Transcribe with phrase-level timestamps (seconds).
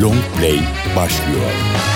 [0.00, 0.60] Long Play
[0.96, 1.95] başlıyor.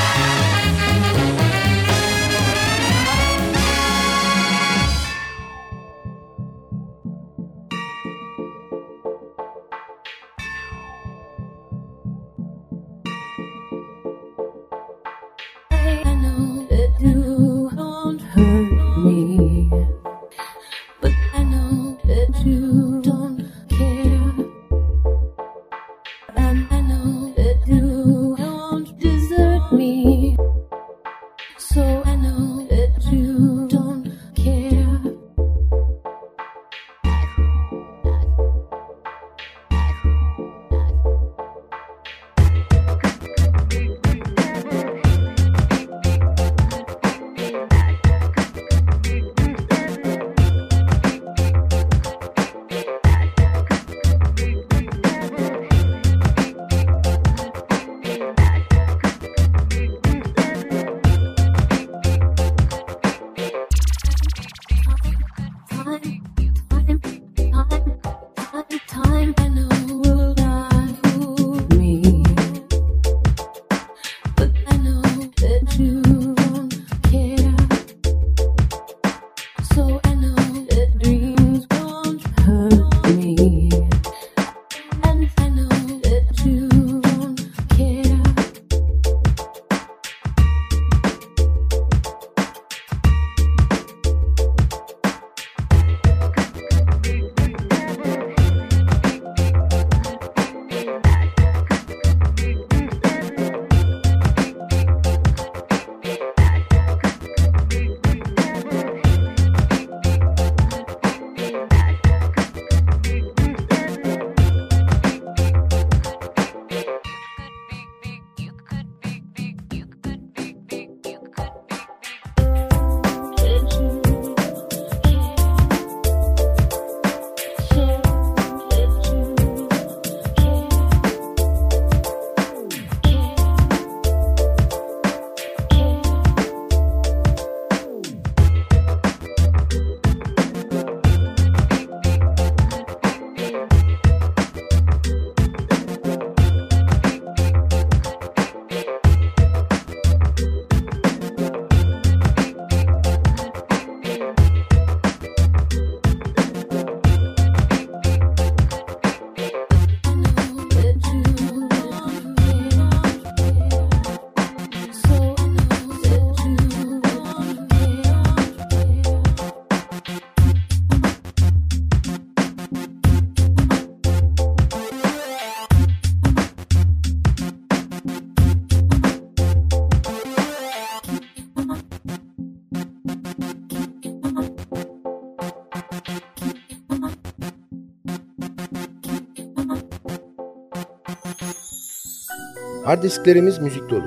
[192.90, 194.06] Hard disklerimiz müzik dolu.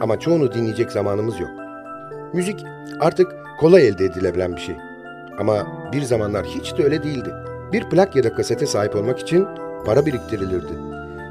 [0.00, 1.50] Ama çoğunu dinleyecek zamanımız yok.
[2.32, 2.64] Müzik
[3.00, 3.26] artık
[3.60, 4.76] kolay elde edilebilen bir şey.
[5.38, 7.30] Ama bir zamanlar hiç de öyle değildi.
[7.72, 9.46] Bir plak ya da kasete sahip olmak için
[9.86, 10.72] para biriktirilirdi.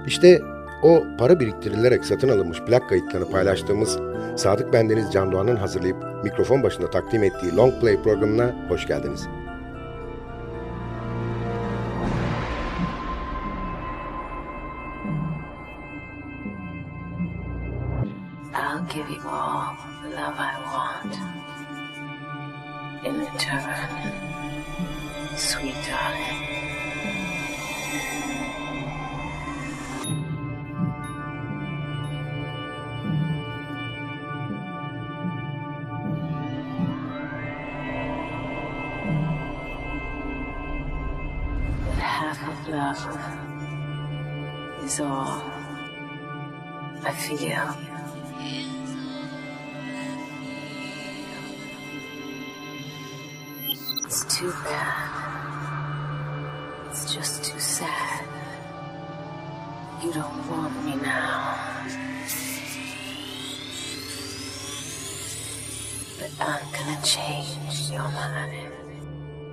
[0.05, 0.41] İşte
[0.83, 3.99] o para biriktirilerek satın alınmış plak kayıtlarını paylaştığımız
[4.35, 9.27] Sadık Bendeniz Can Doğan'ın hazırlayıp mikrofon başında takdim ettiği Long Play programına hoş geldiniz.
[19.07, 21.13] Give all the love I want.
[23.05, 23.77] In return,
[25.37, 26.57] sweet darling.
[42.69, 42.99] love
[44.83, 45.41] is all
[47.03, 48.76] I feel.
[54.37, 55.09] Too bad.
[56.91, 58.23] It's just too sad.
[60.03, 61.57] You don't want me now.
[66.19, 68.73] But I'm gonna change your mind.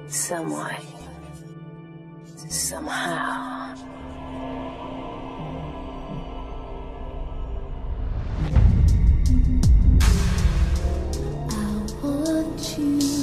[0.06, 0.82] Somewhat.
[2.50, 3.54] Somehow.
[12.76, 13.13] is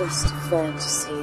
[0.00, 1.19] just fantasy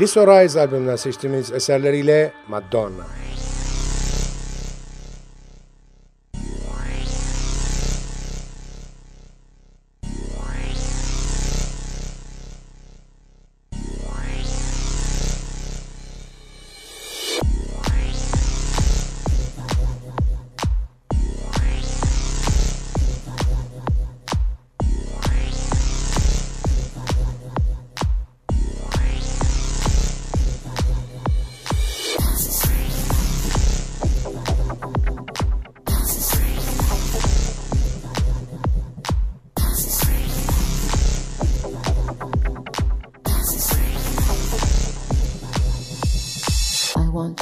[0.00, 3.19] Lisa Rise albümünden seçtiğimiz eserleriyle Madonna.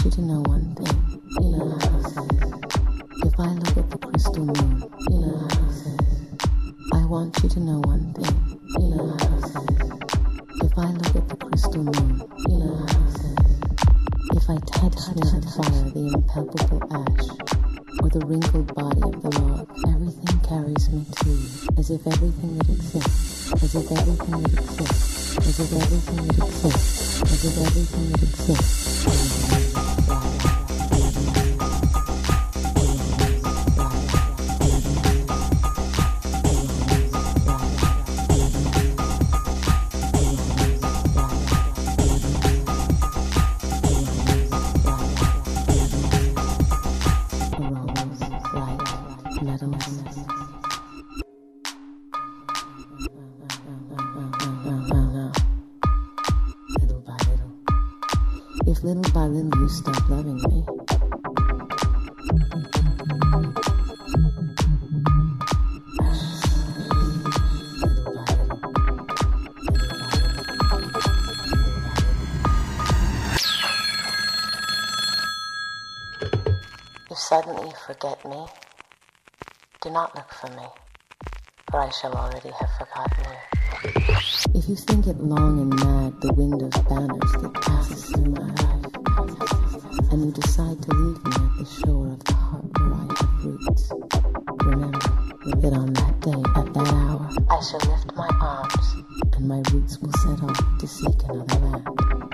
[0.08, 0.96] You to know one thing.
[3.26, 4.84] If I look at the crystal moon.
[6.94, 8.36] I want you to know one thing.
[10.64, 12.22] If I look at the crystal moon.
[14.32, 17.28] If I touch the fire the impalpable ash,
[18.00, 22.56] or the wrinkled body of the log, everything carries me to you, as if everything
[22.56, 28.07] that exists, as if everything that exists, as if everything that exists, as if everything
[80.40, 80.62] for me,
[81.70, 83.38] for I shall already have forgotten you.
[84.54, 88.46] If you think it long and mad, the wind of banners that passes through my
[88.46, 93.06] life, and you decide to leave me at the shore of the heart where I
[93.18, 93.92] have roots,
[94.62, 94.98] remember
[95.60, 99.98] that on that day, at that hour, I shall lift my arms and my roots
[99.98, 102.27] will set off to seek another land.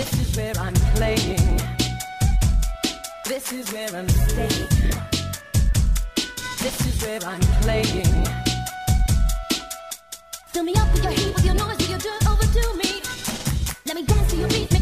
[0.00, 1.60] This is where I'm playing.
[3.26, 4.68] This is where I'm staying.
[6.58, 8.24] This is where I'm playing.
[10.46, 13.02] Fill me up with your heat, with your noise, with your dirt over to me.
[13.84, 14.79] Let me dance to your beat.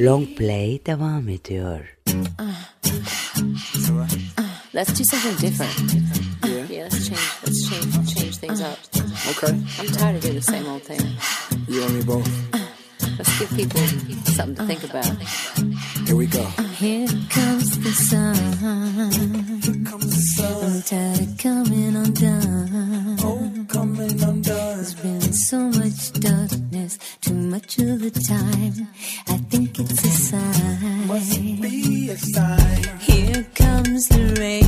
[0.00, 1.88] Long play devam ediyor.
[4.72, 5.74] Let's do something different.
[6.44, 6.66] Yeah.
[6.70, 7.26] yeah, let's change.
[7.42, 8.14] Let's change.
[8.14, 8.78] Change things up.
[9.30, 9.58] Okay.
[9.80, 11.00] I'm tired of doing the same old thing.
[11.66, 12.30] You and me both.
[13.18, 13.80] Let's give people
[14.38, 15.10] something to think about.
[16.06, 16.44] Here we go.
[16.78, 18.36] Here comes the sun.
[19.62, 20.64] Here comes the sun.
[20.64, 23.16] I'm tired of coming undone.
[23.24, 24.42] Oh, coming undone.
[24.42, 26.67] There's been so much dust
[27.50, 28.88] much of the time.
[29.26, 31.06] I think it's a sign.
[31.06, 32.98] Must be a sign.
[33.00, 34.67] Here comes the rain.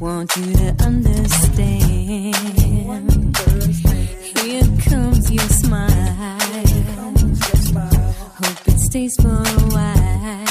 [0.00, 2.36] want you to understand.
[4.38, 6.38] Here comes your smile.
[8.34, 10.46] Hope it stays for a while.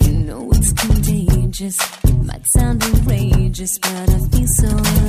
[0.00, 1.78] You know it's contagious,
[2.24, 5.01] might sound outrageous, but I feel so.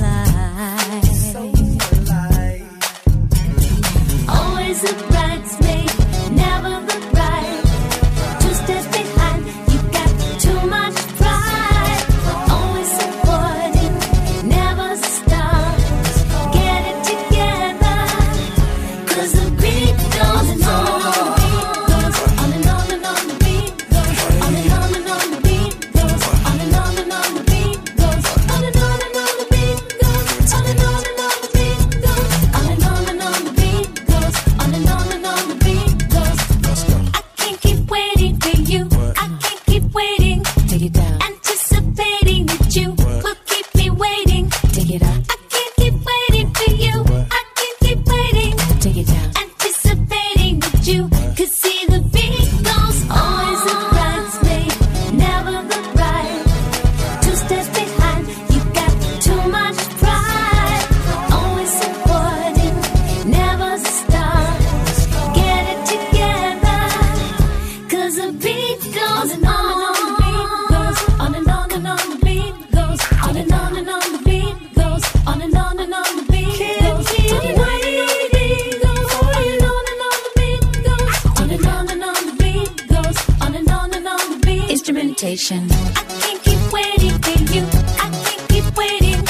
[81.84, 84.70] on and on the beat goes on and on and on the beat.
[84.70, 85.66] Instrumentation.
[85.70, 87.62] I can't keep waiting for you.
[88.04, 89.20] I can't keep waiting.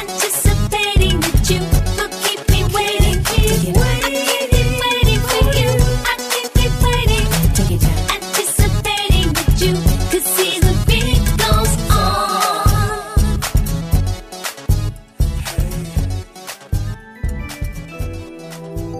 [0.00, 1.60] Anticipating that you
[1.96, 3.22] will keep me waiting.
[3.24, 3.96] Keep waiting.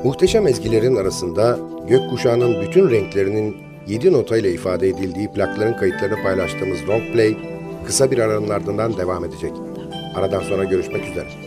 [0.04, 7.36] Muhteşem ezgilerin arasında gökkuşağının bütün renklerinin 7 notayla ifade edildiği plakların kayıtlarını paylaştığımız Long Play
[7.86, 9.52] kısa bir aranın ardından devam edecek.
[10.14, 11.45] Aradan sonra görüşmek üzere.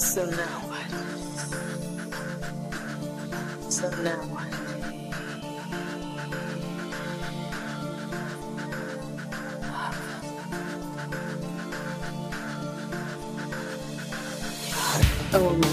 [0.00, 0.90] So now what?
[3.70, 4.50] So now what?
[15.32, 15.69] Oh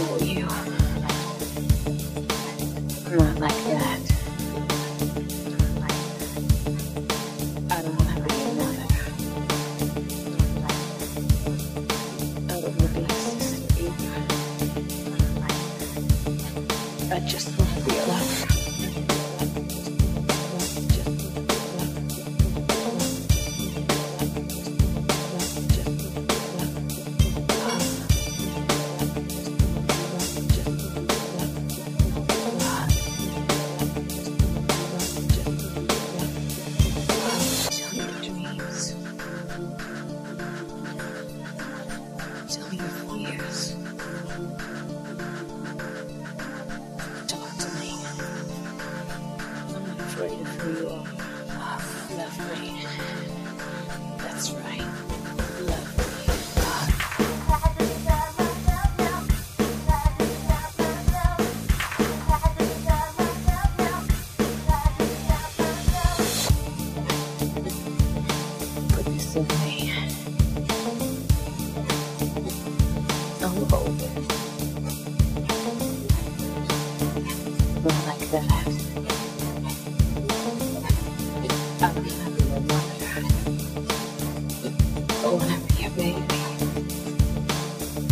[85.27, 86.23] I wanna be a baby.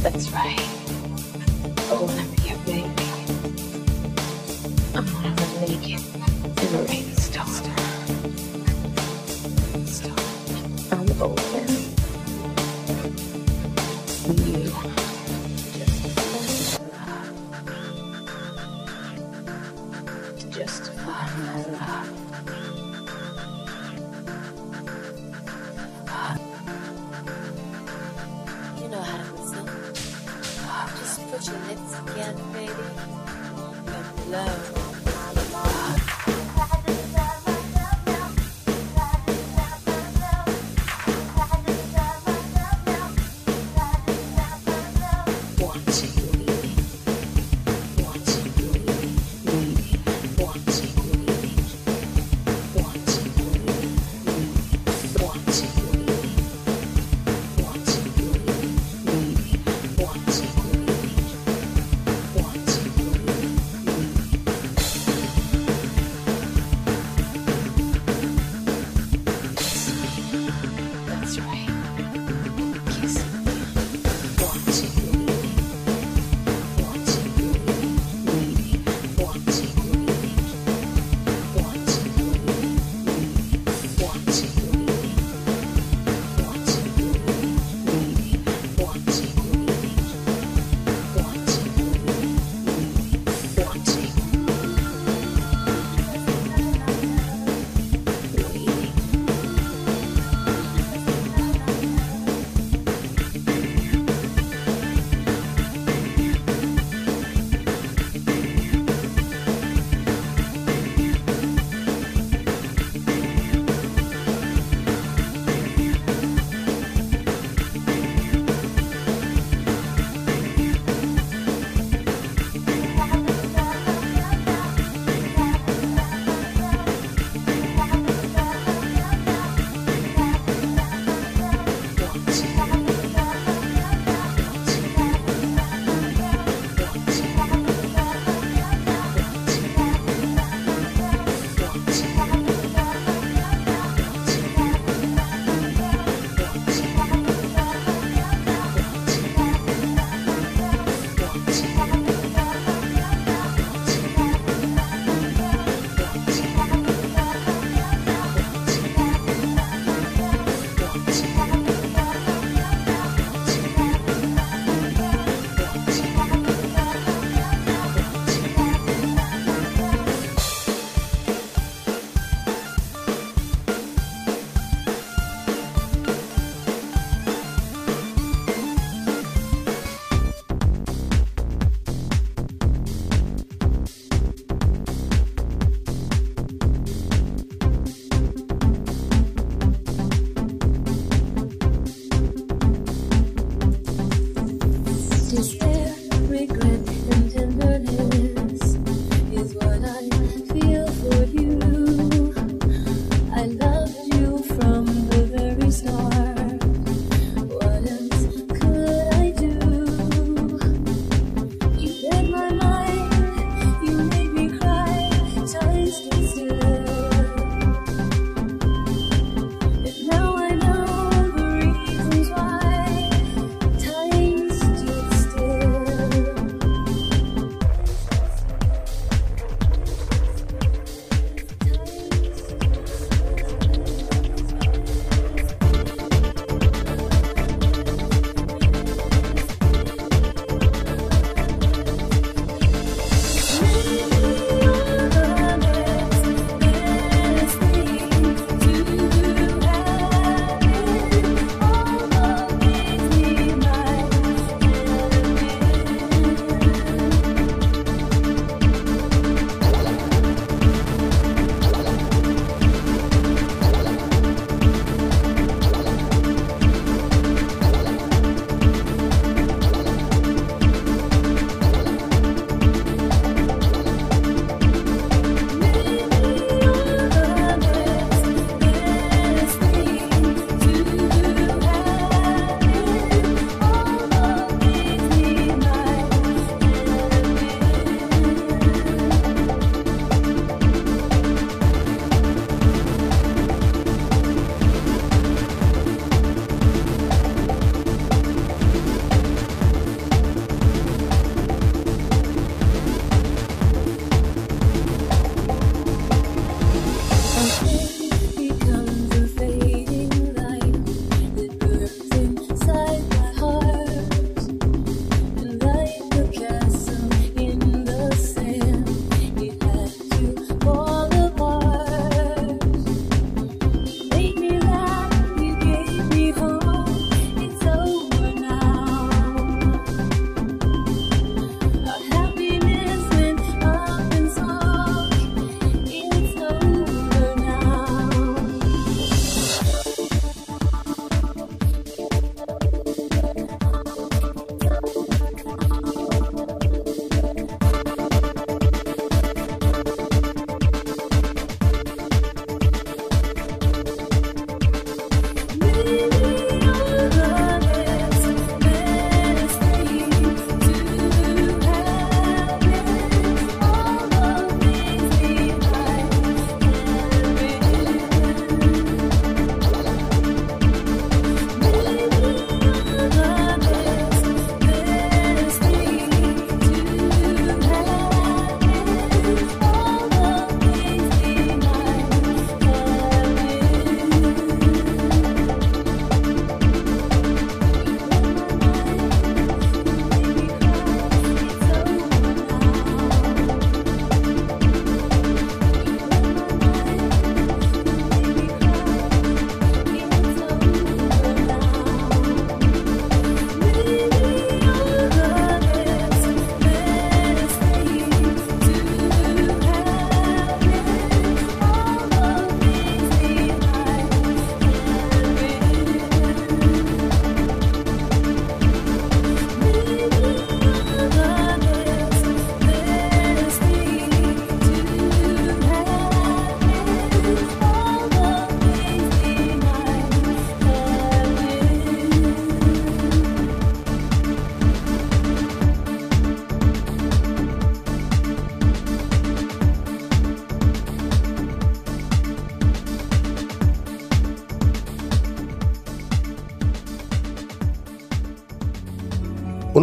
[0.04, 0.60] That's right.
[1.89, 2.35] Oh, I wanna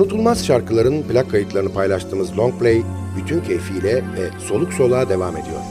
[0.03, 2.83] Unutulmaz şarkıların plak kayıtlarını paylaştığımız Long Play
[3.17, 5.62] bütün keyfiyle ve soluk soluğa devam ediyor.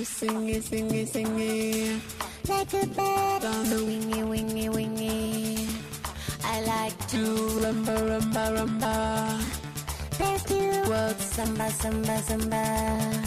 [0.00, 2.00] To sing it, sing it, sing it.
[2.48, 5.68] Like a bird on the wingy, wingy, wingy.
[6.42, 7.22] I like to
[7.60, 8.94] rumba, rumba, rumba.
[10.18, 12.16] Let's do world samba, samba.
[12.22, 13.19] Samba,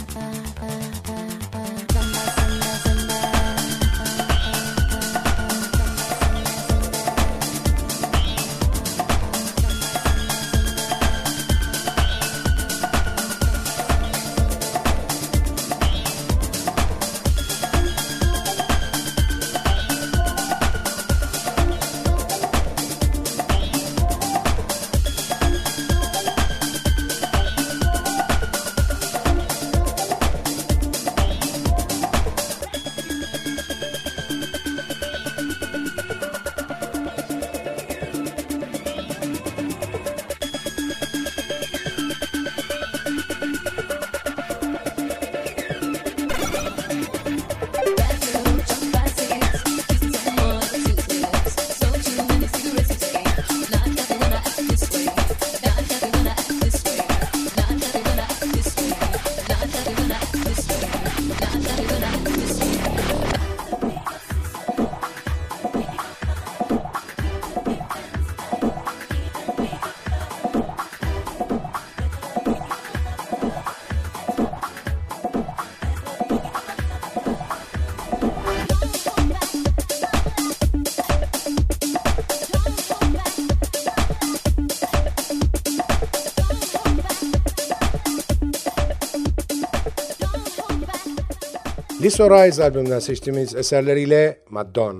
[92.04, 95.00] Lisa Rise albümünden seçtiğimiz eserleriyle Madonna.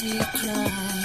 [0.00, 0.97] Because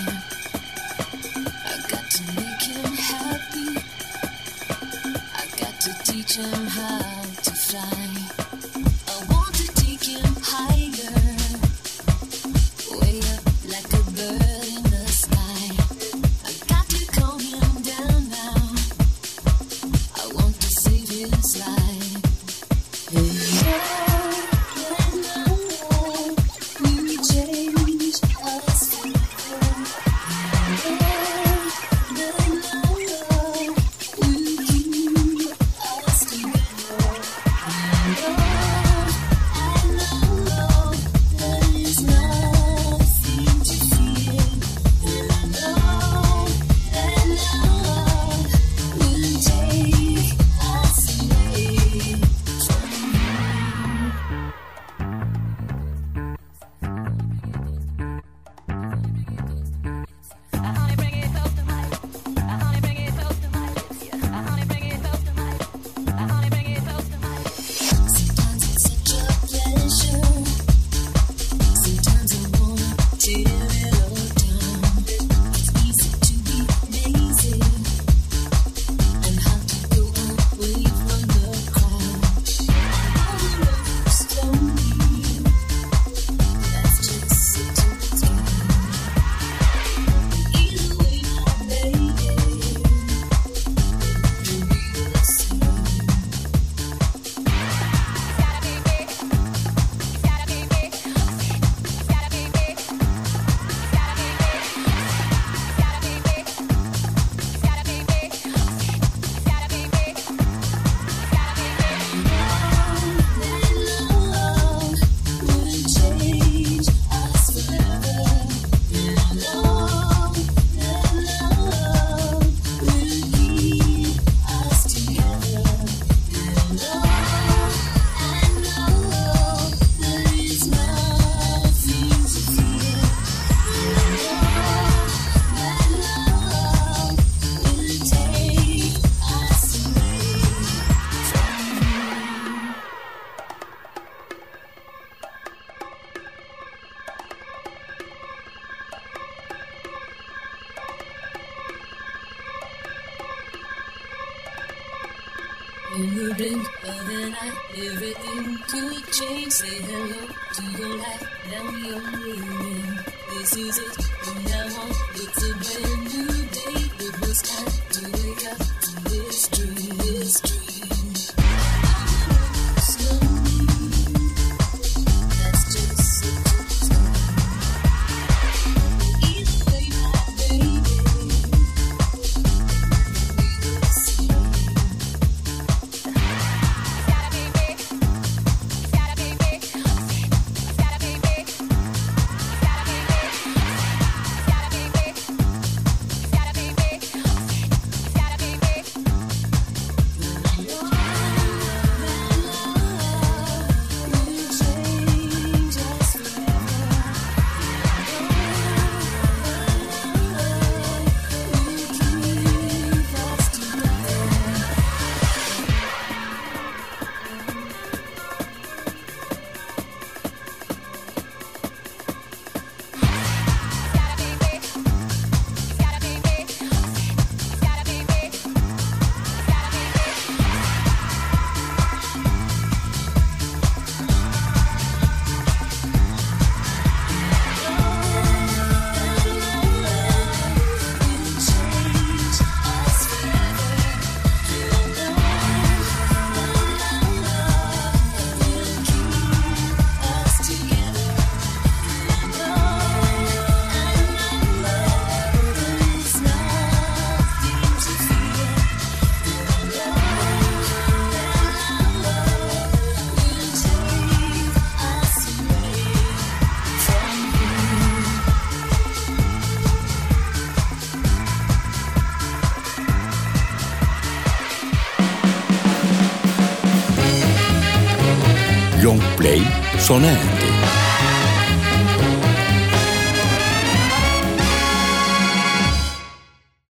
[279.93, 280.32] Long Play sona erdi.